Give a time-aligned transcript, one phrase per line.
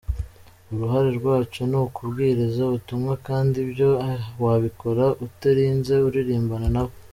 [0.73, 3.89] uruhare rwacu ni ukubwiriza ubutumwa kandi ibyo
[4.43, 6.93] wabikora utarinze uririmbana nabo.